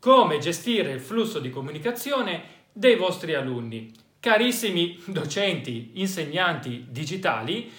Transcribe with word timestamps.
come 0.00 0.38
gestire 0.38 0.90
il 0.90 1.00
flusso 1.00 1.38
di 1.38 1.50
comunicazione 1.50 2.42
dei 2.72 2.96
vostri 2.96 3.34
alunni. 3.34 3.92
Carissimi 4.18 5.00
docenti, 5.06 5.92
insegnanti 5.94 6.86
digitali, 6.88 7.70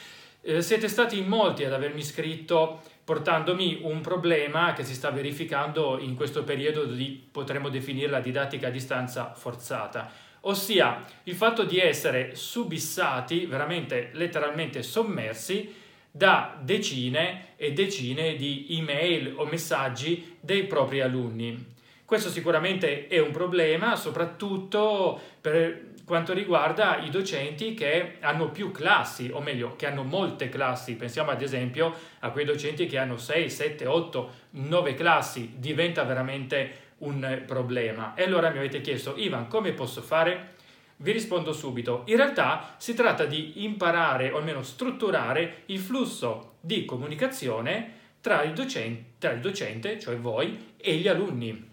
eh, 0.41 0.61
siete 0.61 0.87
stati 0.87 1.17
in 1.17 1.27
molti 1.27 1.65
ad 1.65 1.73
avermi 1.73 2.01
scritto 2.01 2.81
portandomi 3.03 3.79
un 3.81 4.01
problema 4.01 4.73
che 4.73 4.83
si 4.83 4.93
sta 4.93 5.09
verificando 5.09 5.99
in 5.99 6.15
questo 6.15 6.43
periodo 6.43 6.85
di, 6.85 7.27
potremmo 7.31 7.69
definire 7.69 8.09
la 8.09 8.19
didattica 8.19 8.67
a 8.67 8.71
distanza 8.71 9.33
forzata, 9.33 10.09
ossia 10.41 11.03
il 11.23 11.35
fatto 11.35 11.63
di 11.63 11.79
essere 11.79 12.35
subissati, 12.35 13.45
veramente 13.45 14.11
letteralmente 14.13 14.83
sommersi, 14.83 15.79
da 16.09 16.57
decine 16.61 17.53
e 17.55 17.73
decine 17.73 18.35
di 18.35 18.67
email 18.69 19.33
o 19.37 19.45
messaggi 19.45 20.37
dei 20.39 20.65
propri 20.65 21.01
alunni. 21.01 21.79
Questo 22.11 22.29
sicuramente 22.29 23.07
è 23.07 23.19
un 23.19 23.31
problema, 23.31 23.95
soprattutto 23.95 25.17
per 25.39 25.93
quanto 26.03 26.33
riguarda 26.33 26.97
i 26.97 27.09
docenti 27.09 27.73
che 27.73 28.17
hanno 28.19 28.49
più 28.49 28.69
classi, 28.71 29.29
o 29.31 29.39
meglio, 29.39 29.77
che 29.77 29.87
hanno 29.87 30.03
molte 30.03 30.49
classi. 30.49 30.95
Pensiamo 30.95 31.31
ad 31.31 31.41
esempio 31.41 31.95
a 32.19 32.31
quei 32.31 32.43
docenti 32.43 32.85
che 32.85 32.97
hanno 32.97 33.15
6, 33.15 33.49
7, 33.49 33.85
8, 33.85 34.31
9 34.49 34.93
classi. 34.93 35.53
Diventa 35.55 36.03
veramente 36.03 36.95
un 36.97 37.43
problema. 37.47 38.13
E 38.13 38.23
allora 38.23 38.49
mi 38.49 38.57
avete 38.57 38.81
chiesto, 38.81 39.13
Ivan, 39.15 39.47
come 39.47 39.71
posso 39.71 40.01
fare? 40.01 40.55
Vi 40.97 41.13
rispondo 41.13 41.53
subito. 41.53 42.03
In 42.07 42.17
realtà 42.17 42.75
si 42.77 42.93
tratta 42.93 43.23
di 43.23 43.63
imparare, 43.63 44.31
o 44.31 44.37
almeno 44.39 44.63
strutturare, 44.63 45.61
il 45.67 45.79
flusso 45.79 46.55
di 46.59 46.83
comunicazione 46.83 47.99
tra 48.19 48.43
il 48.43 48.51
docente, 48.51 49.11
tra 49.17 49.31
il 49.31 49.39
docente 49.39 49.97
cioè 49.97 50.17
voi, 50.17 50.73
e 50.75 50.95
gli 50.95 51.07
alunni. 51.07 51.69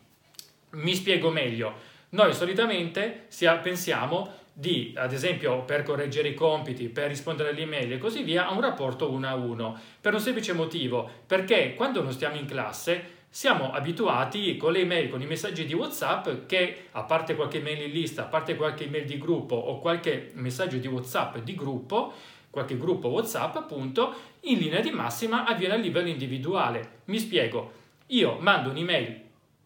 Mi 0.71 0.95
spiego 0.95 1.31
meglio. 1.31 1.73
Noi 2.11 2.35
solitamente 2.35 3.27
pensiamo 3.63 4.33
di, 4.52 4.93
ad 4.97 5.13
esempio, 5.13 5.63
per 5.63 5.83
correggere 5.83 6.29
i 6.29 6.35
compiti, 6.35 6.88
per 6.88 7.09
rispondere 7.09 7.51
alle 7.51 7.63
email 7.63 7.93
e 7.93 7.99
così 7.99 8.23
via, 8.23 8.49
a 8.49 8.52
un 8.52 8.60
rapporto 8.60 9.10
uno 9.10 9.29
a 9.29 9.35
uno, 9.35 9.79
per 10.01 10.15
un 10.15 10.21
semplice 10.21 10.52
motivo, 10.52 11.09
perché 11.27 11.75
quando 11.75 12.02
non 12.02 12.13
stiamo 12.13 12.37
in 12.37 12.47
classe 12.47 13.16
siamo 13.30 13.73
abituati 13.73 14.57
con 14.57 14.73
le 14.73 14.80
email, 14.80 15.10
con 15.10 15.23
i 15.23 15.27
messaggi 15.27 15.65
di 15.65 15.75
WhatsApp 15.75 16.47
che, 16.47 16.87
a 16.93 17.03
parte 17.05 17.37
qualche 17.37 17.60
mail 17.60 17.82
in 17.82 17.93
lista, 17.93 18.23
a 18.23 18.27
parte 18.27 18.57
qualche 18.57 18.85
email 18.85 19.05
di 19.05 19.19
gruppo 19.19 19.55
o 19.55 19.79
qualche 19.79 20.32
messaggio 20.35 20.79
di 20.79 20.88
WhatsApp 20.88 21.37
di 21.38 21.55
gruppo, 21.55 22.13
qualche 22.51 22.77
gruppo 22.77 23.09
WhatsApp 23.09 23.57
appunto, 23.57 24.15
in 24.41 24.59
linea 24.59 24.80
di 24.80 24.91
massima 24.91 25.45
avviene 25.45 25.75
a 25.75 25.77
livello 25.77 26.09
individuale. 26.09 27.03
Mi 27.05 27.19
spiego, 27.19 27.73
io 28.07 28.38
mando 28.41 28.71
un'email 28.71 29.21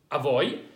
a 0.09 0.19
voi, 0.19 0.71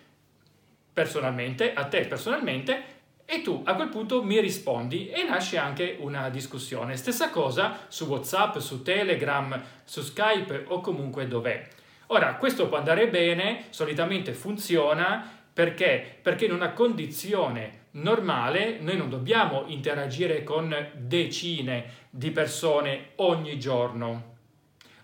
personalmente, 0.96 1.74
a 1.74 1.84
te 1.84 2.06
personalmente, 2.06 2.94
e 3.26 3.42
tu 3.42 3.60
a 3.66 3.74
quel 3.74 3.90
punto 3.90 4.22
mi 4.22 4.40
rispondi 4.40 5.10
e 5.10 5.24
nasce 5.24 5.58
anche 5.58 5.98
una 6.00 6.30
discussione. 6.30 6.96
Stessa 6.96 7.28
cosa 7.28 7.80
su 7.88 8.06
WhatsApp, 8.06 8.56
su 8.56 8.80
Telegram, 8.80 9.62
su 9.84 10.00
Skype 10.00 10.64
o 10.68 10.80
comunque 10.80 11.28
dov'è. 11.28 11.68
Ora, 12.06 12.36
questo 12.36 12.68
può 12.68 12.78
andare 12.78 13.08
bene, 13.08 13.64
solitamente 13.68 14.32
funziona, 14.32 15.30
perché? 15.52 16.18
Perché 16.22 16.46
in 16.46 16.52
una 16.52 16.70
condizione 16.70 17.88
normale 17.90 18.78
noi 18.80 18.96
non 18.96 19.10
dobbiamo 19.10 19.64
interagire 19.66 20.44
con 20.44 20.74
decine 20.94 22.04
di 22.08 22.30
persone 22.30 23.10
ogni 23.16 23.58
giorno, 23.58 24.36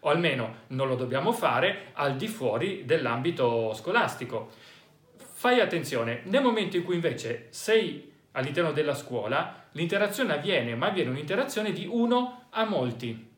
o 0.00 0.08
almeno 0.08 0.54
non 0.68 0.88
lo 0.88 0.94
dobbiamo 0.94 1.32
fare 1.32 1.88
al 1.92 2.16
di 2.16 2.28
fuori 2.28 2.86
dell'ambito 2.86 3.74
scolastico. 3.74 4.70
Fai 5.42 5.58
attenzione, 5.58 6.20
nel 6.26 6.40
momento 6.40 6.76
in 6.76 6.84
cui 6.84 6.94
invece 6.94 7.48
sei 7.50 8.12
all'interno 8.30 8.70
della 8.70 8.94
scuola, 8.94 9.64
l'interazione 9.72 10.34
avviene, 10.34 10.76
ma 10.76 10.86
avviene 10.86 11.10
un'interazione 11.10 11.72
di 11.72 11.84
uno 11.84 12.44
a 12.50 12.64
molti. 12.64 13.28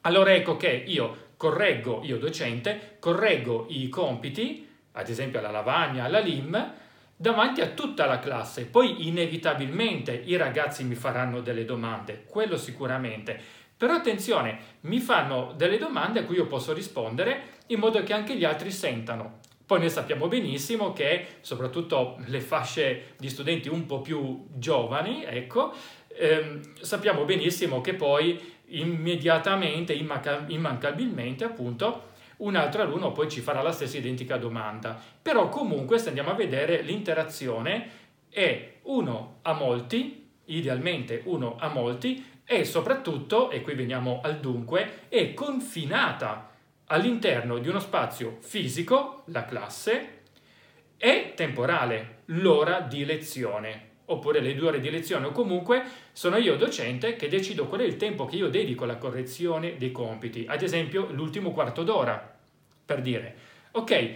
Allora 0.00 0.34
ecco 0.34 0.56
che 0.56 0.70
io 0.70 1.28
correggo, 1.36 2.00
io 2.02 2.18
docente, 2.18 2.96
correggo 2.98 3.66
i 3.68 3.88
compiti, 3.88 4.68
ad 4.90 5.08
esempio 5.08 5.38
alla 5.38 5.52
lavagna, 5.52 6.02
alla 6.02 6.18
LIM, 6.18 6.72
davanti 7.14 7.60
a 7.60 7.68
tutta 7.68 8.06
la 8.06 8.18
classe. 8.18 8.66
Poi 8.66 9.06
inevitabilmente 9.06 10.12
i 10.12 10.34
ragazzi 10.34 10.82
mi 10.82 10.96
faranno 10.96 11.42
delle 11.42 11.64
domande, 11.64 12.24
quello 12.26 12.56
sicuramente. 12.56 13.40
Però 13.76 13.94
attenzione, 13.94 14.58
mi 14.80 14.98
fanno 14.98 15.54
delle 15.56 15.78
domande 15.78 16.18
a 16.18 16.24
cui 16.24 16.34
io 16.34 16.48
posso 16.48 16.72
rispondere 16.72 17.58
in 17.66 17.78
modo 17.78 18.02
che 18.02 18.14
anche 18.14 18.34
gli 18.34 18.44
altri 18.44 18.72
sentano. 18.72 19.38
Poi 19.70 19.78
noi 19.78 19.90
sappiamo 19.90 20.26
benissimo 20.26 20.92
che 20.92 21.26
soprattutto 21.42 22.16
le 22.26 22.40
fasce 22.40 23.14
di 23.16 23.28
studenti 23.28 23.68
un 23.68 23.86
po' 23.86 24.00
più 24.00 24.46
giovani, 24.56 25.22
ecco, 25.22 25.72
ehm, 26.08 26.74
sappiamo 26.80 27.24
benissimo 27.24 27.80
che 27.80 27.94
poi 27.94 28.36
immediatamente, 28.70 29.92
immanca- 29.92 30.42
immancabilmente 30.48 31.44
appunto, 31.44 32.08
un 32.38 32.56
altro 32.56 32.82
alunno 32.82 33.12
poi 33.12 33.30
ci 33.30 33.40
farà 33.42 33.62
la 33.62 33.70
stessa 33.70 33.96
identica 33.96 34.38
domanda. 34.38 35.00
Però 35.22 35.48
comunque 35.48 35.98
se 35.98 36.08
andiamo 36.08 36.30
a 36.30 36.34
vedere 36.34 36.82
l'interazione 36.82 37.90
è 38.28 38.78
uno 38.82 39.38
a 39.42 39.52
molti, 39.52 40.30
idealmente 40.46 41.22
uno 41.26 41.54
a 41.60 41.68
molti, 41.68 42.24
e 42.44 42.64
soprattutto, 42.64 43.52
e 43.52 43.62
qui 43.62 43.74
veniamo 43.74 44.18
al 44.20 44.40
dunque, 44.40 45.06
è 45.08 45.32
confinata 45.32 46.49
all'interno 46.92 47.58
di 47.58 47.68
uno 47.68 47.80
spazio 47.80 48.38
fisico, 48.40 49.22
la 49.26 49.44
classe, 49.44 50.18
e 50.96 51.32
temporale, 51.34 52.22
l'ora 52.26 52.80
di 52.80 53.04
lezione, 53.04 53.88
oppure 54.06 54.40
le 54.40 54.54
due 54.54 54.68
ore 54.68 54.80
di 54.80 54.90
lezione, 54.90 55.26
o 55.26 55.32
comunque 55.32 55.82
sono 56.12 56.36
io 56.36 56.56
docente 56.56 57.16
che 57.16 57.28
decido 57.28 57.66
qual 57.66 57.80
è 57.80 57.84
il 57.84 57.96
tempo 57.96 58.26
che 58.26 58.36
io 58.36 58.48
dedico 58.48 58.84
alla 58.84 58.96
correzione 58.96 59.76
dei 59.76 59.92
compiti, 59.92 60.44
ad 60.48 60.62
esempio 60.62 61.08
l'ultimo 61.10 61.52
quarto 61.52 61.82
d'ora, 61.82 62.38
per 62.84 63.00
dire, 63.00 63.34
ok, 63.72 64.14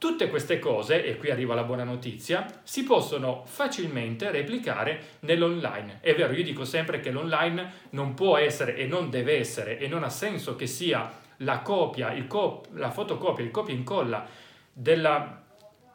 Tutte 0.00 0.30
queste 0.30 0.58
cose, 0.58 1.04
e 1.04 1.18
qui 1.18 1.30
arriva 1.30 1.54
la 1.54 1.62
buona 1.62 1.84
notizia, 1.84 2.46
si 2.62 2.84
possono 2.84 3.42
facilmente 3.44 4.30
replicare 4.30 5.18
nell'online. 5.20 5.98
È 6.00 6.14
vero, 6.14 6.32
io 6.32 6.42
dico 6.42 6.64
sempre 6.64 7.00
che 7.00 7.10
l'online 7.10 7.70
non 7.90 8.14
può 8.14 8.38
essere 8.38 8.76
e 8.76 8.86
non 8.86 9.10
deve 9.10 9.36
essere 9.36 9.78
e 9.78 9.88
non 9.88 10.02
ha 10.02 10.08
senso 10.08 10.56
che 10.56 10.66
sia 10.66 11.12
la 11.42 11.60
copia, 11.60 12.14
cop- 12.26 12.68
la 12.74 12.90
fotocopia, 12.90 13.44
il 13.44 13.50
copia 13.50 13.74
e 13.74 13.76
incolla 13.76 14.26
della 14.72 15.42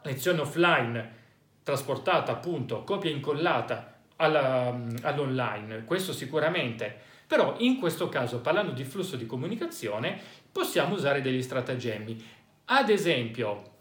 lezione 0.02 0.40
offline 0.40 1.14
trasportata 1.62 2.32
appunto, 2.32 2.84
copia 2.84 3.10
e 3.10 3.14
incollata 3.14 3.98
alla, 4.16 4.78
all'online, 5.02 5.84
questo 5.84 6.12
sicuramente. 6.12 7.14
Però 7.26 7.56
in 7.58 7.78
questo 7.78 8.08
caso, 8.08 8.40
parlando 8.40 8.70
di 8.70 8.84
flusso 8.84 9.16
di 9.16 9.26
comunicazione, 9.26 10.18
possiamo 10.52 10.94
usare 10.94 11.20
degli 11.20 11.42
stratagemmi. 11.42 12.24
Ad 12.66 12.88
esempio, 12.88 13.74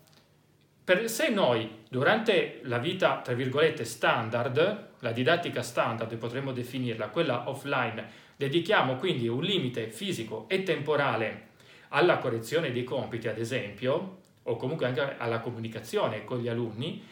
per, 0.83 1.09
se 1.09 1.29
noi 1.29 1.83
durante 1.89 2.59
la 2.63 2.79
vita, 2.79 3.21
tra 3.23 3.33
virgolette, 3.33 3.85
standard, 3.85 4.87
la 4.99 5.11
didattica 5.11 5.61
standard, 5.61 6.15
potremmo 6.17 6.51
definirla, 6.51 7.09
quella 7.09 7.47
offline, 7.49 8.07
dedichiamo 8.35 8.95
quindi 8.95 9.27
un 9.27 9.43
limite 9.43 9.89
fisico 9.91 10.45
e 10.47 10.63
temporale 10.63 11.53
alla 11.89 12.17
correzione 12.17 12.71
dei 12.71 12.83
compiti, 12.83 13.27
ad 13.27 13.37
esempio, 13.37 14.21
o 14.43 14.55
comunque 14.57 14.85
anche 14.85 15.15
alla 15.17 15.39
comunicazione 15.39 16.23
con 16.23 16.39
gli 16.39 16.47
alunni, 16.47 17.03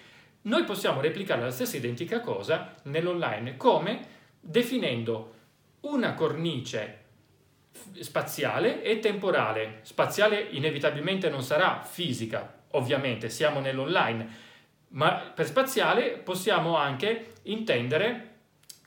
noi 0.44 0.63
possiamo 0.66 1.01
replicare 1.01 1.41
la 1.41 1.51
stessa 1.51 1.78
identica 1.78 2.19
cosa 2.19 2.75
nell'online, 2.84 3.56
come? 3.57 4.07
Definendo 4.39 5.34
una 5.81 6.13
cornice 6.13 7.01
spaziale 8.00 8.84
e 8.84 9.00
temporale. 9.00 9.79
Spaziale 9.84 10.47
inevitabilmente 10.51 11.29
non 11.29 11.44
sarà 11.44 11.81
fisica, 11.81 12.61
ovviamente, 12.72 13.29
siamo 13.29 13.59
nell'online, 13.59 14.51
ma 14.90 15.31
per 15.34 15.46
spaziale 15.46 16.17
possiamo 16.17 16.78
anche 16.78 17.34
intendere, 17.43 18.29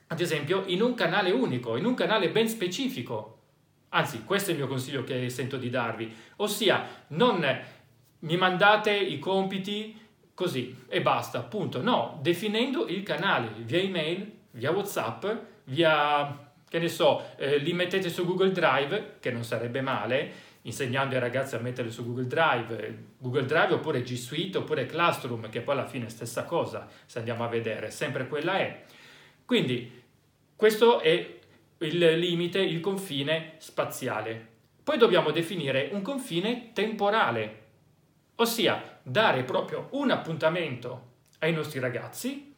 ad 0.07 0.21
esempio, 0.21 0.63
in 0.67 0.81
un 0.81 0.93
canale 0.93 1.31
unico, 1.31 1.75
in 1.75 1.85
un 1.85 1.95
canale 1.95 2.29
ben 2.29 2.47
specifico, 2.47 3.36
Anzi, 3.89 4.23
questo 4.23 4.49
è 4.49 4.53
il 4.53 4.59
mio 4.59 4.67
consiglio 4.67 5.03
che 5.03 5.29
sento 5.29 5.57
di 5.57 5.69
darvi, 5.69 6.13
ossia 6.37 7.05
non 7.07 7.45
mi 8.19 8.35
mandate 8.35 8.93
i 8.93 9.19
compiti 9.19 9.97
così 10.33 10.83
e 10.87 11.01
basta, 11.01 11.41
punto. 11.41 11.81
No, 11.81 12.19
definendo 12.21 12.87
il 12.87 13.03
canale 13.03 13.49
via 13.57 13.79
email, 13.79 14.31
via 14.51 14.71
WhatsApp, 14.71 15.25
via, 15.65 16.51
che 16.67 16.79
ne 16.79 16.89
so, 16.89 17.23
eh, 17.37 17.57
li 17.57 17.73
mettete 17.73 18.09
su 18.09 18.25
Google 18.25 18.51
Drive, 18.51 19.15
che 19.19 19.31
non 19.31 19.43
sarebbe 19.43 19.81
male, 19.81 20.45
insegnando 20.63 21.15
ai 21.15 21.21
ragazzi 21.21 21.55
a 21.55 21.59
metterli 21.59 21.89
su 21.89 22.05
Google 22.05 22.27
Drive, 22.27 23.05
Google 23.17 23.45
Drive 23.45 23.73
oppure 23.73 24.01
G 24.01 24.15
Suite 24.15 24.57
oppure 24.57 24.85
Classroom, 24.85 25.49
che 25.49 25.61
poi 25.61 25.75
alla 25.75 25.87
fine 25.87 26.07
è 26.07 26.09
stessa 26.09 26.43
cosa, 26.43 26.87
se 27.05 27.19
andiamo 27.19 27.43
a 27.43 27.47
vedere, 27.47 27.89
sempre 27.89 28.27
quella 28.27 28.57
è. 28.57 28.83
Quindi 29.45 30.03
questo 30.55 30.99
è 30.99 31.36
il 31.79 32.17
limite, 32.17 32.59
il 32.59 32.79
confine 32.79 33.53
spaziale. 33.57 34.55
Poi 34.83 34.97
dobbiamo 34.97 35.31
definire 35.31 35.89
un 35.91 36.01
confine 36.01 36.71
temporale, 36.73 37.65
ossia 38.35 38.99
dare 39.03 39.43
proprio 39.43 39.87
un 39.91 40.11
appuntamento 40.11 41.15
ai 41.39 41.53
nostri 41.53 41.79
ragazzi 41.79 42.53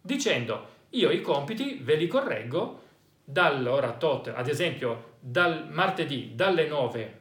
dicendo 0.00 0.80
io 0.90 1.10
i 1.10 1.20
compiti 1.20 1.80
ve 1.82 1.96
li 1.96 2.06
correggo 2.06 2.80
dall'ora 3.24 3.92
tot, 3.92 4.32
ad 4.34 4.48
esempio 4.48 5.14
dal 5.20 5.68
martedì 5.70 6.32
dalle 6.34 6.66
9 6.66 7.20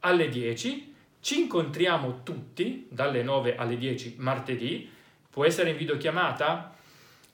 alle 0.00 0.28
10, 0.28 0.94
ci 1.20 1.40
incontriamo 1.40 2.22
tutti 2.22 2.86
dalle 2.88 3.22
9 3.22 3.56
alle 3.56 3.76
10 3.76 4.14
martedì, 4.18 4.90
può 5.28 5.44
essere 5.44 5.70
in 5.70 5.76
videochiamata? 5.76 6.74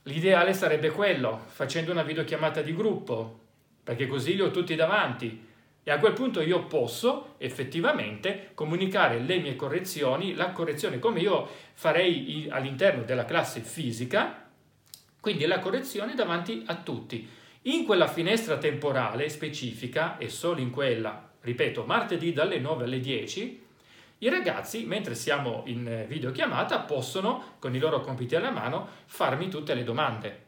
L'ideale 0.05 0.55
sarebbe 0.55 0.91
quello, 0.91 1.43
facendo 1.47 1.93
una 1.93 2.03
videochiamata 2.03 2.63
di 2.63 2.75
gruppo, 2.75 3.46
perché 3.87 4.09
così 4.09 4.35
li 4.35 4.43
ho 4.43 4.51
tutti 4.51 4.75
davanti 4.75 5.45
e 5.85 5.93
a 5.93 6.01
quel 6.01 6.13
punto 6.13 6.41
io 6.41 6.65
posso 6.65 7.37
effettivamente 7.39 8.51
comunicare 8.55 9.21
le 9.21 9.39
mie 9.39 9.55
correzioni, 9.55 10.35
la 10.35 10.51
correzione 10.51 10.99
come 10.99 11.21
io 11.21 11.49
farei 11.75 12.49
all'interno 12.51 13.05
della 13.05 13.25
classe 13.25 13.61
fisica, 13.61 14.49
quindi 15.21 15.47
la 15.47 15.61
correzione 15.61 16.17
davanti 16.17 16.65
a 16.67 16.75
tutti. 16.75 17.29
In 17.63 17.85
quella 17.85 18.09
finestra 18.09 18.59
temporale 18.59 19.29
specifica 19.29 20.19
e 20.19 20.29
solo 20.29 20.59
in 20.59 20.71
quella, 20.73 21.31
ripeto, 21.41 21.85
martedì 21.85 22.33
dalle 22.33 22.59
9 22.59 22.83
alle 22.83 22.99
10, 22.99 23.65
i 24.19 24.29
ragazzi, 24.29 24.85
mentre 24.87 25.15
siamo 25.15 25.63
in 25.67 26.07
videochiamata, 26.09 26.81
possono, 26.81 27.55
con 27.61 27.77
i 27.77 27.79
loro 27.79 28.01
compiti 28.01 28.35
alla 28.35 28.51
mano, 28.51 28.89
farmi 29.05 29.49
tutte 29.49 29.75
le 29.75 29.85
domande. 29.85 30.46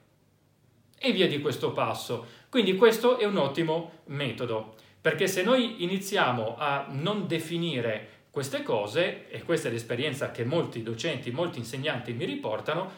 E 0.99 1.13
via 1.13 1.29
di 1.29 1.41
questo 1.41 1.73
passo. 1.73 2.27
Quindi 2.49 2.77
questo 2.77 3.19
è 3.19 3.25
un 3.25 3.37
ottimo 3.37 4.01
metodo. 4.07 4.75
Perché 5.01 5.27
se 5.29 5.43
noi 5.43 5.85
iniziamo 5.85 6.57
a 6.59 6.87
non 6.91 7.27
definire 7.27 8.27
queste 8.31 8.63
cose, 8.63 9.29
e 9.31 9.43
questa 9.43 9.69
è 9.69 9.71
l'esperienza 9.73 10.31
che 10.31 10.45
molti 10.45 10.83
docenti, 10.83 11.31
molti 11.31 11.59
insegnanti 11.59 12.13
mi 12.13 12.25
riportano, 12.25 12.91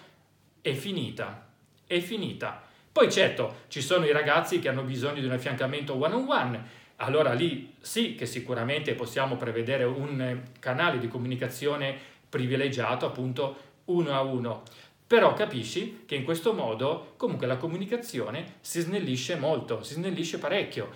è 0.61 0.73
finita, 0.73 1.49
è 1.87 1.99
finita. 2.01 2.63
Poi 2.93 3.11
certo, 3.11 3.61
ci 3.69 3.81
sono 3.81 4.05
i 4.05 4.13
ragazzi 4.13 4.59
che 4.59 4.69
hanno 4.69 4.83
bisogno 4.83 5.21
di 5.21 5.27
un 5.27 5.33
affiancamento 5.33 5.95
one-on-one, 5.95 6.79
allora 6.97 7.33
lì 7.33 7.75
sì 7.81 8.15
che 8.15 8.27
sicuramente 8.27 8.95
possiamo 8.95 9.37
prevedere 9.37 9.85
un 9.85 10.43
canale 10.59 10.99
di 10.99 11.09
comunicazione 11.09 11.97
privilegiato, 12.29 13.07
appunto 13.07 13.57
uno 13.87 14.13
a 14.13 14.21
uno. 14.23 14.63
Però 15.11 15.35
capisci 15.35 16.05
che 16.07 16.15
in 16.15 16.23
questo 16.23 16.53
modo 16.53 17.15
comunque 17.17 17.49
la 17.49 17.57
comunicazione 17.57 18.59
si 18.61 18.81
snellisce 18.81 19.35
molto, 19.35 19.83
si 19.83 19.95
snellisce 19.95 20.39
parecchio. 20.39 20.89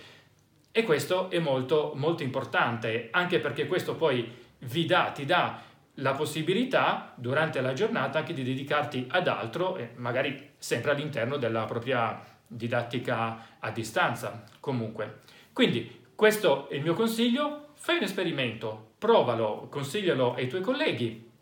E 0.70 0.84
questo 0.84 1.28
è 1.32 1.40
molto, 1.40 1.94
molto 1.96 2.22
importante, 2.22 3.08
anche 3.10 3.40
perché 3.40 3.66
questo 3.66 3.96
poi 3.96 4.32
vi 4.60 4.86
dà, 4.86 5.10
ti 5.12 5.24
dà 5.24 5.60
la 5.94 6.12
possibilità 6.12 7.12
durante 7.16 7.60
la 7.60 7.72
giornata 7.72 8.20
anche 8.20 8.34
di 8.34 8.44
dedicarti 8.44 9.06
ad 9.10 9.26
altro, 9.26 9.76
magari 9.96 10.50
sempre 10.58 10.92
all'interno 10.92 11.36
della 11.36 11.64
propria 11.64 12.22
didattica 12.46 13.56
a 13.58 13.70
distanza, 13.72 14.44
comunque. 14.60 15.22
Quindi 15.52 16.02
questo 16.14 16.68
è 16.68 16.76
il 16.76 16.82
mio 16.82 16.94
consiglio, 16.94 17.70
fai 17.74 17.96
un 17.96 18.04
esperimento, 18.04 18.92
provalo, 18.96 19.66
consiglialo 19.68 20.34
ai 20.34 20.46
tuoi 20.46 20.60
colleghi, 20.60 21.32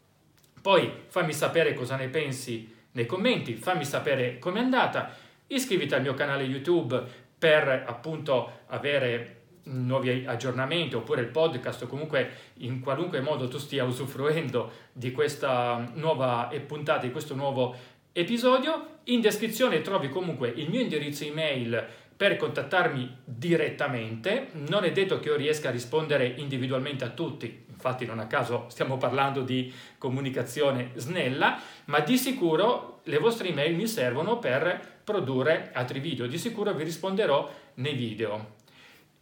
poi 0.63 0.91
fammi 1.09 1.33
sapere 1.33 1.75
cosa 1.75 1.97
ne 1.97 2.09
pensi 2.09 2.73
nei 2.93 3.07
commenti, 3.07 3.55
fammi 3.55 3.85
sapere 3.85 4.39
com'è 4.39 4.61
andata, 4.61 5.15
iscriviti 5.49 5.93
al 5.95 6.03
mio 6.03 6.15
canale 6.15 6.45
YouTube 6.45 7.03
per 7.37 7.85
appunto 7.87 8.61
avere 8.69 9.41
nuovi 9.65 10.25
aggiornamenti 10.27 10.95
oppure 10.95 11.21
il 11.21 11.29
podcast 11.29 11.83
o 11.83 11.87
comunque 11.87 12.31
in 12.59 12.81
qualunque 12.81 13.21
modo 13.21 13.49
tu 13.49 13.59
stia 13.59 13.85
usufruendo 13.85 14.71
di 14.93 15.13
questa 15.13 15.91
nuova 15.95 16.51
puntata, 16.67 17.05
di 17.05 17.11
questo 17.11 17.35
nuovo 17.35 17.75
episodio. 18.13 19.01
In 19.05 19.21
descrizione 19.21 19.81
trovi 19.81 20.09
comunque 20.09 20.49
il 20.49 20.69
mio 20.69 20.81
indirizzo 20.81 21.25
email 21.25 21.85
per 22.17 22.37
contattarmi 22.37 23.19
direttamente. 23.25 24.49
Non 24.69 24.85
è 24.85 24.93
detto 24.93 25.19
che 25.19 25.29
io 25.29 25.37
riesca 25.37 25.69
a 25.69 25.73
rispondere 25.73 26.27
individualmente 26.37 27.05
a 27.05 27.11
tutti, 27.11 27.65
infatti 27.83 28.07
non 28.07 28.21
a 28.21 28.29
caso 28.29 28.67
stiamo 28.69 28.97
parlando 28.97 29.43
di 29.43 29.73
comunicazione 29.99 30.93
snella, 30.95 31.59
ma 31.87 31.99
di 31.99 32.17
sicuro 32.17 33.01
le 33.05 33.19
vostre 33.19 33.49
email 33.49 33.75
mi 33.75 33.89
servono 33.89 34.39
per 34.39 35.01
produrre 35.03 35.73
altri 35.75 35.99
video. 35.99 36.29
Di 36.29 36.39
sicuro 36.39 36.73
vi 36.73 36.85
risponderò 36.85 37.51
nei 37.75 37.95
video. 37.95 38.61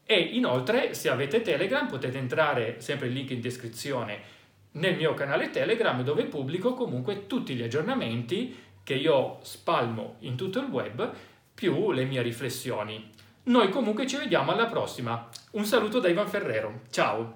E 0.05 0.19
inoltre, 0.19 0.93
se 0.93 1.09
avete 1.09 1.41
Telegram, 1.41 1.89
potete 1.89 2.19
entrare, 2.19 2.81
sempre 2.81 3.07
il 3.07 3.15
link 3.15 3.31
in 3.31 3.41
descrizione, 3.41 4.39
nel 4.73 4.97
mio 4.97 5.15
canale 5.15 5.51
Telegram 5.51 6.03
dove 6.03 6.25
pubblico 6.25 6.75
comunque 6.75 7.27
tutti 7.27 7.55
gli 7.55 7.63
aggiornamenti 7.63 8.57
che 8.85 8.95
io 8.95 9.39
spalmo 9.43 10.17
in 10.21 10.37
tutto 10.37 10.59
il 10.59 10.67
web, 10.67 11.11
più 11.55 11.93
le 11.93 12.05
mie 12.05 12.23
riflessioni. 12.23 13.11
Noi 13.45 13.71
comunque 13.71 14.07
ci 14.07 14.17
vediamo 14.17 14.53
alla 14.53 14.67
prossima. 14.67 15.29
Un 15.53 15.65
saluto 15.65 15.99
da 15.99 16.09
Ivan 16.09 16.29
Ferrero. 16.29 16.83
Ciao! 16.91 17.29